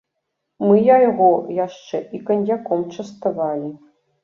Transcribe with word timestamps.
Мы 0.67 0.79
яго 1.09 1.27
яшчэ 1.65 2.01
і 2.19 2.23
каньяком 2.31 2.85
частавалі. 2.97 3.73